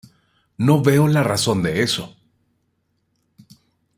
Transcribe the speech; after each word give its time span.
No 0.57 0.81
veo 0.81 1.07
la 1.07 1.21
razón 1.21 1.61
de 1.61 1.83
eso. 1.83 2.15